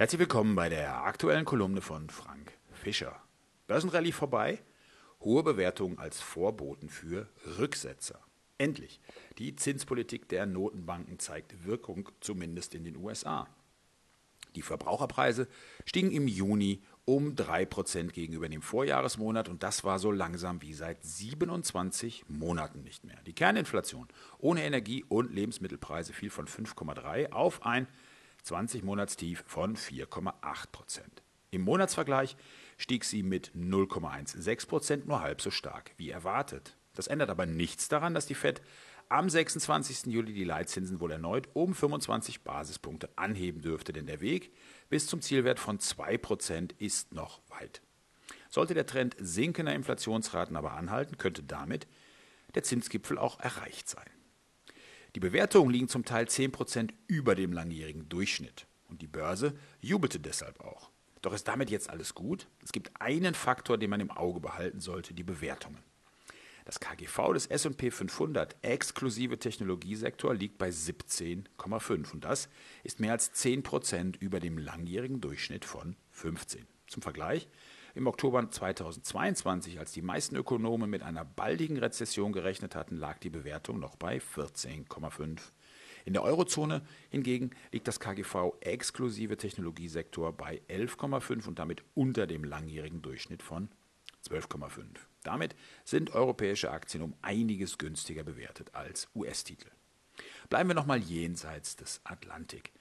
Herzlich 0.00 0.20
willkommen 0.20 0.56
bei 0.56 0.70
der 0.70 1.04
aktuellen 1.04 1.44
Kolumne 1.44 1.82
von 1.82 2.08
Frank 2.08 2.52
Fischer. 2.72 3.22
Börsenrallye 3.66 4.12
vorbei, 4.12 4.58
hohe 5.20 5.42
Bewertungen 5.42 5.98
als 5.98 6.22
Vorboten 6.22 6.88
für 6.88 7.28
Rücksetzer. 7.58 8.18
Endlich. 8.56 8.98
Die 9.36 9.56
Zinspolitik 9.56 10.26
der 10.30 10.46
Notenbanken 10.46 11.18
zeigt 11.18 11.66
Wirkung, 11.66 12.08
zumindest 12.20 12.74
in 12.74 12.84
den 12.84 12.96
USA. 12.96 13.46
Die 14.54 14.62
Verbraucherpreise 14.62 15.46
stiegen 15.84 16.12
im 16.12 16.28
Juni 16.28 16.82
um 17.04 17.34
3% 17.34 18.06
gegenüber 18.12 18.48
dem 18.48 18.62
Vorjahresmonat 18.62 19.50
und 19.50 19.62
das 19.62 19.84
war 19.84 19.98
so 19.98 20.10
langsam 20.10 20.62
wie 20.62 20.72
seit 20.72 21.04
27 21.04 22.24
Monaten 22.26 22.84
nicht 22.84 23.04
mehr. 23.04 23.20
Die 23.26 23.34
Kerninflation 23.34 24.08
ohne 24.38 24.64
Energie- 24.64 25.04
und 25.10 25.34
Lebensmittelpreise 25.34 26.14
fiel 26.14 26.30
von 26.30 26.46
5,3 26.46 27.32
auf 27.32 27.66
ein 27.66 27.86
20-Monatstief 28.46 29.42
von 29.46 29.76
4,8 29.76 30.34
Prozent. 30.72 31.22
Im 31.50 31.62
Monatsvergleich 31.62 32.36
stieg 32.76 33.04
sie 33.04 33.22
mit 33.22 33.52
0,16 33.54 34.68
Prozent 34.68 35.06
nur 35.06 35.20
halb 35.20 35.40
so 35.40 35.50
stark 35.50 35.92
wie 35.96 36.10
erwartet. 36.10 36.76
Das 36.94 37.06
ändert 37.06 37.30
aber 37.30 37.46
nichts 37.46 37.88
daran, 37.88 38.14
dass 38.14 38.26
die 38.26 38.34
Fed 38.34 38.62
am 39.08 39.28
26. 39.28 40.06
Juli 40.06 40.32
die 40.32 40.44
Leitzinsen 40.44 41.00
wohl 41.00 41.10
erneut 41.10 41.48
um 41.52 41.74
25 41.74 42.42
Basispunkte 42.42 43.10
anheben 43.16 43.60
dürfte, 43.60 43.92
denn 43.92 44.06
der 44.06 44.20
Weg 44.20 44.52
bis 44.88 45.06
zum 45.06 45.20
Zielwert 45.20 45.58
von 45.58 45.80
2 45.80 46.16
Prozent 46.18 46.72
ist 46.78 47.12
noch 47.12 47.40
weit. 47.48 47.82
Sollte 48.48 48.74
der 48.74 48.86
Trend 48.86 49.16
sinkender 49.18 49.74
Inflationsraten 49.74 50.56
aber 50.56 50.72
anhalten, 50.72 51.18
könnte 51.18 51.42
damit 51.42 51.88
der 52.54 52.62
Zinsgipfel 52.62 53.18
auch 53.18 53.40
erreicht 53.40 53.88
sein. 53.88 54.08
Die 55.14 55.20
Bewertungen 55.20 55.70
liegen 55.70 55.88
zum 55.88 56.04
Teil 56.04 56.26
10% 56.26 56.90
über 57.08 57.34
dem 57.34 57.52
langjährigen 57.52 58.08
Durchschnitt. 58.08 58.66
Und 58.88 59.02
die 59.02 59.08
Börse 59.08 59.54
jubelte 59.80 60.20
deshalb 60.20 60.60
auch. 60.60 60.90
Doch 61.22 61.32
ist 61.32 61.48
damit 61.48 61.70
jetzt 61.70 61.90
alles 61.90 62.14
gut? 62.14 62.46
Es 62.64 62.72
gibt 62.72 62.90
einen 63.00 63.34
Faktor, 63.34 63.76
den 63.76 63.90
man 63.90 64.00
im 64.00 64.10
Auge 64.10 64.40
behalten 64.40 64.80
sollte, 64.80 65.12
die 65.14 65.22
Bewertungen. 65.22 65.82
Das 66.64 66.78
KGV 66.78 67.32
des 67.32 67.46
S&P 67.46 67.90
500 67.90 68.56
exklusive 68.62 69.38
Technologiesektor 69.38 70.34
liegt 70.34 70.58
bei 70.58 70.68
17,5 70.68 72.12
und 72.12 72.24
das 72.24 72.48
ist 72.84 73.00
mehr 73.00 73.12
als 73.12 73.32
10% 73.34 74.16
über 74.20 74.40
dem 74.40 74.58
langjährigen 74.58 75.20
Durchschnitt 75.20 75.64
von 75.64 75.96
15. 76.10 76.66
Zum 76.86 77.02
Vergleich, 77.02 77.48
im 77.94 78.06
Oktober 78.06 78.50
2022, 78.50 79.78
als 79.78 79.92
die 79.92 80.02
meisten 80.02 80.36
Ökonomen 80.36 80.88
mit 80.88 81.02
einer 81.02 81.24
baldigen 81.24 81.76
Rezession 81.76 82.32
gerechnet 82.32 82.74
hatten, 82.74 82.96
lag 82.96 83.18
die 83.18 83.30
Bewertung 83.30 83.78
noch 83.78 83.96
bei 83.96 84.18
14,5. 84.18 85.38
In 86.04 86.12
der 86.14 86.22
Eurozone 86.22 86.82
hingegen 87.10 87.50
liegt 87.72 87.88
das 87.88 88.00
KGV 88.00 88.54
exklusive 88.60 89.36
Technologiesektor 89.36 90.32
bei 90.32 90.62
11,5 90.68 91.46
und 91.46 91.58
damit 91.58 91.82
unter 91.94 92.26
dem 92.26 92.44
langjährigen 92.44 93.02
Durchschnitt 93.02 93.42
von 93.42 93.68
12,5. 94.28 94.84
Damit 95.22 95.54
sind 95.84 96.14
europäische 96.14 96.70
Aktien 96.70 97.02
um 97.02 97.14
einiges 97.22 97.78
günstiger 97.78 98.24
bewertet 98.24 98.74
als 98.74 99.08
US-Titel. 99.14 99.68
Bleiben 100.48 100.70
wir 100.70 100.74
nochmal 100.74 101.00
jenseits 101.00 101.76
des 101.76 102.00
Atlantik. 102.04 102.72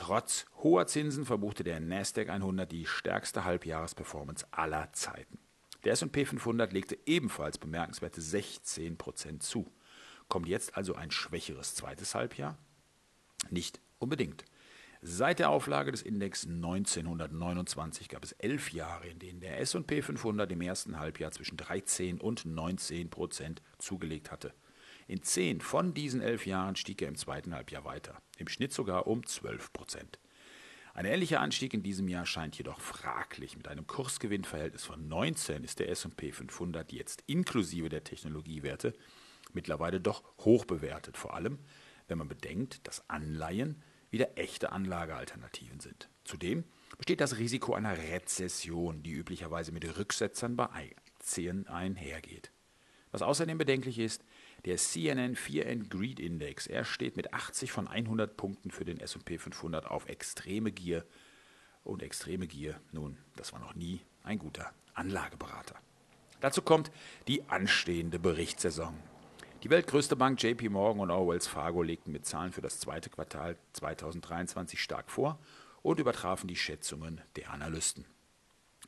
Trotz 0.00 0.46
hoher 0.62 0.86
Zinsen 0.86 1.26
verbuchte 1.26 1.62
der 1.62 1.78
Nasdaq 1.78 2.30
100 2.30 2.72
die 2.72 2.86
stärkste 2.86 3.44
Halbjahresperformance 3.44 4.46
aller 4.50 4.90
Zeiten. 4.94 5.38
Der 5.84 5.92
S&P 5.92 6.24
500 6.24 6.72
legte 6.72 6.96
ebenfalls 7.04 7.58
bemerkenswerte 7.58 8.22
16% 8.22 9.40
zu. 9.40 9.70
Kommt 10.26 10.48
jetzt 10.48 10.74
also 10.74 10.94
ein 10.94 11.10
schwächeres 11.10 11.74
zweites 11.74 12.14
Halbjahr? 12.14 12.56
Nicht 13.50 13.78
unbedingt. 13.98 14.46
Seit 15.02 15.38
der 15.38 15.50
Auflage 15.50 15.92
des 15.92 16.00
Index 16.00 16.46
1929 16.46 18.08
gab 18.08 18.24
es 18.24 18.32
elf 18.32 18.72
Jahre, 18.72 19.06
in 19.06 19.18
denen 19.18 19.40
der 19.40 19.60
S&P 19.60 20.00
500 20.00 20.50
im 20.50 20.62
ersten 20.62 20.98
Halbjahr 20.98 21.30
zwischen 21.30 21.58
13 21.58 22.22
und 22.22 22.46
19 22.46 23.10
Prozent 23.10 23.60
zugelegt 23.76 24.30
hatte. 24.30 24.54
In 25.10 25.24
zehn 25.24 25.60
von 25.60 25.92
diesen 25.92 26.20
elf 26.20 26.46
Jahren 26.46 26.76
stieg 26.76 27.02
er 27.02 27.08
im 27.08 27.16
zweiten 27.16 27.52
Halbjahr 27.52 27.84
weiter, 27.84 28.22
im 28.38 28.46
Schnitt 28.46 28.72
sogar 28.72 29.08
um 29.08 29.26
12 29.26 29.72
Prozent. 29.72 30.20
Ein 30.94 31.04
ähnlicher 31.04 31.40
Anstieg 31.40 31.74
in 31.74 31.82
diesem 31.82 32.06
Jahr 32.06 32.26
scheint 32.26 32.56
jedoch 32.56 32.78
fraglich. 32.78 33.56
Mit 33.56 33.66
einem 33.66 33.88
Kursgewinnverhältnis 33.88 34.84
von 34.84 35.08
19 35.08 35.64
ist 35.64 35.80
der 35.80 35.88
S&P 35.88 36.30
500 36.30 36.92
jetzt 36.92 37.24
inklusive 37.26 37.88
der 37.88 38.04
Technologiewerte 38.04 38.94
mittlerweile 39.52 40.00
doch 40.00 40.22
hoch 40.44 40.64
bewertet, 40.64 41.16
vor 41.16 41.34
allem 41.34 41.58
wenn 42.06 42.18
man 42.18 42.28
bedenkt, 42.28 42.86
dass 42.86 43.10
Anleihen 43.10 43.82
wieder 44.10 44.38
echte 44.38 44.70
Anlagealternativen 44.70 45.80
sind. 45.80 46.08
Zudem 46.22 46.62
besteht 46.98 47.20
das 47.20 47.36
Risiko 47.36 47.74
einer 47.74 47.98
Rezession, 47.98 49.02
die 49.02 49.14
üblicherweise 49.14 49.72
mit 49.72 49.98
Rücksetzern 49.98 50.54
bei 50.54 50.66
Aktien 50.66 51.66
einhergeht. 51.66 52.52
Was 53.12 53.22
außerdem 53.22 53.58
bedenklich 53.58 53.98
ist, 53.98 54.24
der 54.64 54.76
CNN 54.76 55.36
Fear 55.36 55.70
and 55.70 55.90
Greed 55.90 56.20
Index, 56.20 56.66
er 56.66 56.84
steht 56.84 57.16
mit 57.16 57.32
80 57.32 57.72
von 57.72 57.88
100 57.88 58.36
Punkten 58.36 58.70
für 58.70 58.84
den 58.84 59.00
S&P 59.00 59.38
500 59.38 59.86
auf 59.86 60.08
extreme 60.08 60.72
Gier. 60.72 61.04
Und 61.82 62.02
extreme 62.02 62.46
Gier, 62.46 62.78
nun, 62.92 63.16
das 63.36 63.52
war 63.52 63.60
noch 63.60 63.74
nie 63.74 64.00
ein 64.22 64.38
guter 64.38 64.72
Anlageberater. 64.94 65.76
Dazu 66.40 66.62
kommt 66.62 66.90
die 67.26 67.48
anstehende 67.48 68.18
Berichtssaison. 68.18 68.94
Die 69.62 69.70
weltgrößte 69.70 70.16
Bank 70.16 70.42
JP 70.42 70.70
Morgan 70.70 71.00
und 71.00 71.10
auch 71.10 71.28
Wells 71.28 71.46
Fargo 71.46 71.82
legten 71.82 72.12
mit 72.12 72.24
Zahlen 72.24 72.52
für 72.52 72.62
das 72.62 72.80
zweite 72.80 73.10
Quartal 73.10 73.56
2023 73.74 74.82
stark 74.82 75.10
vor 75.10 75.38
und 75.82 76.00
übertrafen 76.00 76.48
die 76.48 76.56
Schätzungen 76.56 77.20
der 77.36 77.50
Analysten. 77.50 78.06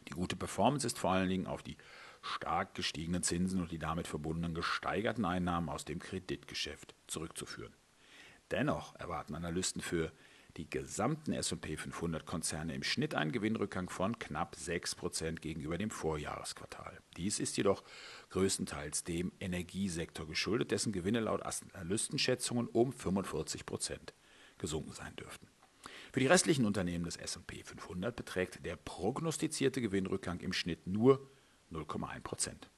Die 0.09 0.13
gute 0.13 0.37
Performance 0.37 0.87
ist 0.87 0.99
vor 0.99 1.13
allen 1.13 1.29
Dingen 1.29 1.47
auf 1.47 1.63
die 1.63 1.77
stark 2.23 2.75
gestiegenen 2.75 3.23
Zinsen 3.23 3.61
und 3.61 3.73
die 3.73 3.79
damit 3.79 4.07
verbundenen 4.07 4.55
gesteigerten 4.55 5.25
Einnahmen 5.25 5.69
aus 5.69 5.85
dem 5.85 5.99
Kreditgeschäft 5.99 6.95
zurückzuführen. 7.07 7.75
Dennoch 8.51 8.95
erwarten 8.97 9.35
Analysten 9.35 9.83
für 9.83 10.13
die 10.57 10.69
gesamten 10.69 11.33
S&P 11.33 11.77
500 11.77 12.27
Konzerne 12.27 12.75
im 12.75 12.83
Schnitt 12.83 13.15
einen 13.15 13.33
Gewinnrückgang 13.33 13.89
von 13.89 14.19
knapp 14.19 14.55
6% 14.55 15.37
gegenüber 15.41 15.79
dem 15.79 15.91
Vorjahresquartal. 15.91 17.01
Dies 17.17 17.41
ist 17.41 17.57
jedoch 17.57 17.83
größtenteils 18.31 19.05
dem 19.05 19.33
Energiesektor 19.41 20.27
geschuldet, 20.27 20.71
dessen 20.71 20.93
Gewinne 20.93 21.21
laut 21.21 21.43
Analystenschätzungen 21.73 22.69
um 22.69 22.91
45% 22.91 24.13
gesunken 24.59 24.93
sein 24.93 25.17
dürften. 25.17 25.49
Für 26.13 26.21
die 26.21 26.27
restlichen 26.27 26.67
Unternehmen 26.67 27.07
des 27.07 27.17
S&P 27.17 27.65
500 27.65 28.15
beträgt 28.15 28.67
der 28.67 28.77
prognostizierte 28.77 29.81
Gewinnrückgang 29.81 30.41
im 30.41 30.53
Schnitt 30.53 30.87
nur 30.87 31.31
0,1 31.73 32.21
Prozent. 32.21 32.71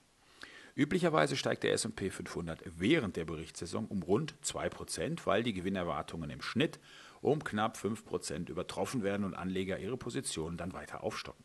Üblicherweise 0.76 1.36
steigt 1.36 1.62
der 1.62 1.72
S&P 1.72 2.10
500 2.10 2.62
während 2.64 3.16
der 3.16 3.24
Berichtssaison 3.24 3.86
um 3.86 4.02
rund 4.02 4.34
2 4.42 4.68
Prozent, 4.68 5.26
weil 5.26 5.42
die 5.42 5.52
Gewinnerwartungen 5.52 6.30
im 6.30 6.42
Schnitt 6.42 6.80
um 7.20 7.44
knapp 7.44 7.76
5 7.76 8.04
Prozent 8.04 8.48
übertroffen 8.48 9.02
werden 9.02 9.24
und 9.24 9.34
Anleger 9.34 9.78
ihre 9.78 9.96
Positionen 9.96 10.56
dann 10.56 10.72
weiter 10.72 11.04
aufstocken. 11.04 11.44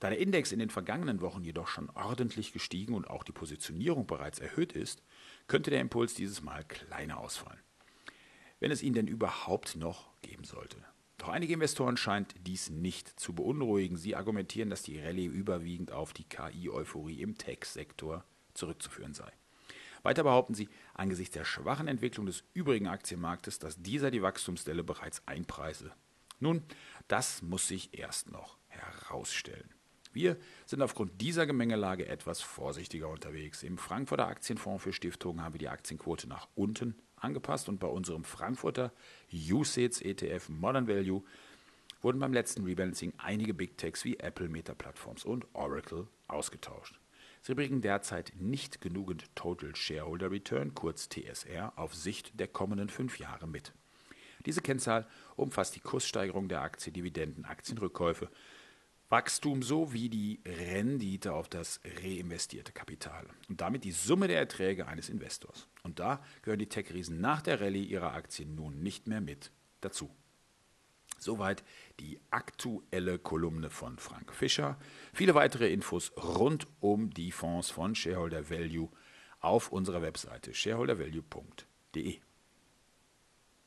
Da 0.00 0.08
der 0.08 0.18
Index 0.18 0.50
in 0.50 0.58
den 0.58 0.70
vergangenen 0.70 1.20
Wochen 1.20 1.44
jedoch 1.44 1.68
schon 1.68 1.90
ordentlich 1.90 2.52
gestiegen 2.52 2.94
und 2.94 3.08
auch 3.08 3.22
die 3.22 3.32
Positionierung 3.32 4.06
bereits 4.06 4.38
erhöht 4.38 4.72
ist, 4.72 5.02
könnte 5.46 5.70
der 5.70 5.80
Impuls 5.80 6.14
dieses 6.14 6.42
Mal 6.42 6.64
kleiner 6.64 7.18
ausfallen. 7.18 7.60
Wenn 8.58 8.70
es 8.70 8.82
ihn 8.82 8.94
denn 8.94 9.06
überhaupt 9.06 9.76
noch 9.76 10.10
geben 10.22 10.44
sollte. 10.44 10.78
Doch 11.20 11.28
einige 11.28 11.52
Investoren 11.52 11.98
scheint 11.98 12.34
dies 12.46 12.70
nicht 12.70 13.20
zu 13.20 13.34
beunruhigen. 13.34 13.98
Sie 13.98 14.16
argumentieren, 14.16 14.70
dass 14.70 14.80
die 14.80 14.98
Rallye 14.98 15.26
überwiegend 15.26 15.92
auf 15.92 16.14
die 16.14 16.24
KI-Euphorie 16.24 17.20
im 17.20 17.36
Tech-Sektor 17.36 18.24
zurückzuführen 18.54 19.12
sei. 19.12 19.30
Weiter 20.02 20.22
behaupten 20.22 20.54
sie, 20.54 20.70
angesichts 20.94 21.34
der 21.34 21.44
schwachen 21.44 21.88
Entwicklung 21.88 22.24
des 22.24 22.42
übrigen 22.54 22.88
Aktienmarktes, 22.88 23.58
dass 23.58 23.82
dieser 23.82 24.10
die 24.10 24.22
Wachstumsstelle 24.22 24.82
bereits 24.82 25.20
einpreise. 25.28 25.92
Nun, 26.38 26.62
das 27.06 27.42
muss 27.42 27.68
sich 27.68 27.98
erst 27.98 28.30
noch 28.30 28.56
herausstellen. 28.68 29.74
Wir 30.12 30.36
sind 30.66 30.82
aufgrund 30.82 31.20
dieser 31.20 31.46
Gemengelage 31.46 32.06
etwas 32.08 32.40
vorsichtiger 32.40 33.08
unterwegs. 33.08 33.62
Im 33.62 33.78
Frankfurter 33.78 34.26
Aktienfonds 34.26 34.82
für 34.82 34.92
Stiftungen 34.92 35.42
haben 35.44 35.54
wir 35.54 35.58
die 35.60 35.68
Aktienquote 35.68 36.28
nach 36.28 36.48
unten 36.56 36.96
angepasst 37.16 37.68
und 37.68 37.78
bei 37.78 37.86
unserem 37.86 38.24
Frankfurter 38.24 38.92
USITS 39.32 40.00
ETF 40.00 40.48
Modern 40.48 40.88
Value 40.88 41.22
wurden 42.02 42.18
beim 42.18 42.32
letzten 42.32 42.64
Rebalancing 42.64 43.12
einige 43.18 43.54
Big 43.54 43.76
Techs 43.76 44.04
wie 44.04 44.18
Apple, 44.18 44.48
Meta 44.48 44.74
Platforms 44.74 45.24
und 45.24 45.46
Oracle 45.52 46.08
ausgetauscht. 46.28 46.98
Sie 47.42 47.54
bringen 47.54 47.80
derzeit 47.80 48.32
nicht 48.38 48.80
genügend 48.80 49.34
Total 49.34 49.74
Shareholder 49.74 50.30
Return, 50.30 50.74
kurz 50.74 51.08
TSR, 51.08 51.72
auf 51.76 51.94
Sicht 51.94 52.38
der 52.38 52.48
kommenden 52.48 52.88
fünf 52.88 53.18
Jahre 53.18 53.46
mit. 53.46 53.72
Diese 54.46 54.62
Kennzahl 54.62 55.06
umfasst 55.36 55.76
die 55.76 55.80
Kurssteigerung 55.80 56.48
der 56.48 56.62
Aktie, 56.62 56.92
Dividenden, 56.92 57.44
Aktienrückkäufe, 57.44 58.30
Wachstum 59.10 59.64
sowie 59.64 60.08
die 60.08 60.40
Rendite 60.46 61.32
auf 61.32 61.48
das 61.48 61.80
reinvestierte 62.00 62.70
Kapital 62.70 63.26
und 63.48 63.60
damit 63.60 63.82
die 63.82 63.90
Summe 63.90 64.28
der 64.28 64.38
Erträge 64.38 64.86
eines 64.86 65.08
Investors. 65.08 65.66
Und 65.82 65.98
da 65.98 66.22
gehören 66.42 66.60
die 66.60 66.68
Tech-Riesen 66.68 67.20
nach 67.20 67.42
der 67.42 67.60
Rallye 67.60 67.82
ihrer 67.82 68.12
Aktien 68.12 68.54
nun 68.54 68.84
nicht 68.84 69.08
mehr 69.08 69.20
mit 69.20 69.50
dazu. 69.80 70.10
Soweit 71.18 71.64
die 71.98 72.20
aktuelle 72.30 73.18
Kolumne 73.18 73.68
von 73.68 73.98
Frank 73.98 74.32
Fischer. 74.32 74.78
Viele 75.12 75.34
weitere 75.34 75.72
Infos 75.72 76.12
rund 76.16 76.68
um 76.78 77.10
die 77.10 77.32
Fonds 77.32 77.68
von 77.68 77.96
Shareholder 77.96 78.48
Value 78.48 78.90
auf 79.40 79.72
unserer 79.72 80.02
Webseite 80.02 80.54
shareholdervalue.de. 80.54 82.20